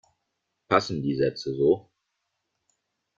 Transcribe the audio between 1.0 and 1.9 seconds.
die Sätze so?